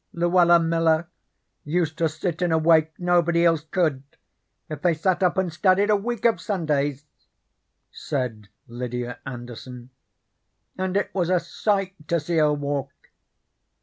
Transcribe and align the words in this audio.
"Luella 0.13 0.59
Miller 0.59 1.09
used 1.63 1.95
to 1.99 2.09
sit 2.09 2.41
in 2.41 2.51
a 2.51 2.57
way 2.57 2.89
nobody 2.97 3.45
else 3.45 3.61
could 3.65 4.01
if 4.67 4.81
they 4.81 4.95
sat 4.95 5.21
up 5.21 5.37
and 5.37 5.53
studied 5.53 5.91
a 5.91 5.95
week 5.95 6.25
of 6.25 6.41
Sundays," 6.41 7.05
said 7.91 8.47
Lydia 8.67 9.19
Anderson, 9.27 9.91
"and 10.75 10.97
it 10.97 11.13
was 11.13 11.29
a 11.29 11.39
sight 11.39 11.93
to 12.07 12.19
see 12.19 12.37
her 12.37 12.51
walk. 12.51 13.11